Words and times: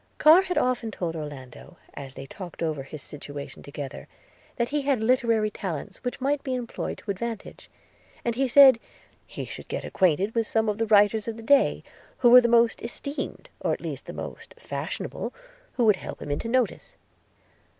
Carr 0.17 0.41
had 0.41 0.57
often 0.57 0.89
told 0.89 1.15
Orlando, 1.15 1.77
as 1.93 2.15
they 2.15 2.25
talked 2.25 2.63
over 2.63 2.81
his 2.81 3.03
situation 3.03 3.61
together, 3.61 4.07
'that 4.55 4.69
he 4.69 4.81
had 4.81 5.03
literary 5.03 5.51
talents, 5.51 5.97
which 6.03 6.19
might 6.19 6.41
be 6.43 6.55
employed 6.55 6.97
to 6.97 7.11
advantage;' 7.11 7.69
and 8.25 8.33
he 8.33 8.47
said, 8.47 8.79
'he 9.27 9.45
should 9.45 9.67
get 9.67 9.85
acquainted 9.85 10.33
with 10.33 10.47
some 10.47 10.67
of 10.69 10.79
the 10.79 10.87
writers 10.87 11.27
of 11.27 11.37
the 11.37 11.43
day, 11.43 11.83
who 12.17 12.31
were 12.31 12.41
the 12.41 12.47
most 12.47 12.81
esteemed, 12.81 13.47
or 13.59 13.73
at 13.73 13.79
least 13.81 14.05
the 14.05 14.11
most 14.11 14.55
fashionable, 14.57 15.35
who 15.73 15.85
would 15.85 15.97
help 15.97 16.19
him 16.19 16.31
into 16.31 16.47
notice.' 16.47 16.97